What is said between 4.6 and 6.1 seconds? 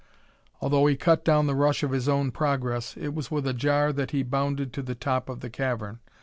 into the top of the cavern.